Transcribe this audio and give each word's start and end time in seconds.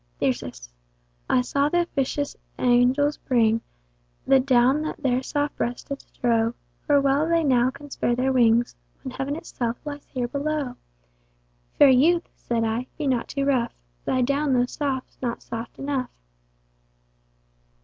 Thyrsis. 0.19 0.71
I 1.29 1.41
saw 1.41 1.69
th'officious 1.69 2.35
angels 2.57 3.17
bring, 3.17 3.61
The 4.25 4.39
down 4.39 4.81
that 4.81 5.03
their 5.03 5.21
soft 5.21 5.55
breasts 5.57 5.83
did 5.83 6.01
strow, 6.01 6.55
For 6.87 6.99
well 6.99 7.29
they 7.29 7.43
now 7.43 7.69
can 7.69 7.91
spare 7.91 8.15
their 8.15 8.33
wings, 8.33 8.75
When 9.03 9.11
Heaven 9.11 9.35
itself 9.35 9.77
lies 9.85 10.05
here 10.07 10.27
below. 10.27 10.73
Fair 11.77 11.89
youth 11.89 12.27
(said 12.33 12.63
I) 12.63 12.87
be 12.97 13.05
not 13.05 13.27
too 13.27 13.45
rough, 13.45 13.75
Thy 14.03 14.23
down 14.23 14.53
though 14.53 14.65
soft's 14.65 15.19
not 15.21 15.43
soft 15.43 15.77
enough. 15.77 16.09